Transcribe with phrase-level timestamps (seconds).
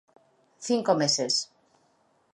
[0.67, 1.33] Cinco meses.